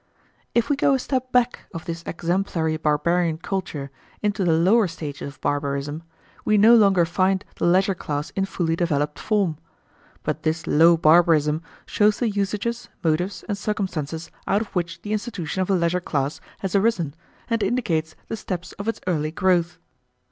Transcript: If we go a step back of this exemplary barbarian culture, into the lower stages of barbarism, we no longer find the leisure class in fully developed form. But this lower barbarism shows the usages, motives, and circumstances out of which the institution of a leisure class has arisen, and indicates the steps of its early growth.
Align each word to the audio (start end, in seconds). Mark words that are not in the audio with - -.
If 0.55 0.67
we 0.67 0.75
go 0.77 0.95
a 0.95 0.97
step 0.97 1.31
back 1.31 1.67
of 1.75 1.85
this 1.85 2.01
exemplary 2.07 2.75
barbarian 2.75 3.37
culture, 3.37 3.91
into 4.23 4.43
the 4.43 4.51
lower 4.51 4.87
stages 4.87 5.27
of 5.27 5.41
barbarism, 5.41 6.01
we 6.43 6.57
no 6.57 6.75
longer 6.75 7.05
find 7.05 7.45
the 7.57 7.67
leisure 7.67 7.93
class 7.93 8.31
in 8.31 8.45
fully 8.45 8.75
developed 8.75 9.19
form. 9.19 9.59
But 10.23 10.41
this 10.41 10.65
lower 10.65 10.97
barbarism 10.97 11.61
shows 11.85 12.17
the 12.17 12.27
usages, 12.31 12.89
motives, 13.03 13.43
and 13.47 13.55
circumstances 13.55 14.31
out 14.47 14.61
of 14.61 14.73
which 14.75 15.03
the 15.03 15.13
institution 15.13 15.61
of 15.61 15.69
a 15.69 15.75
leisure 15.75 16.01
class 16.01 16.41
has 16.61 16.73
arisen, 16.73 17.13
and 17.47 17.61
indicates 17.61 18.15
the 18.27 18.37
steps 18.37 18.71
of 18.79 18.87
its 18.87 19.01
early 19.05 19.29
growth. 19.29 19.77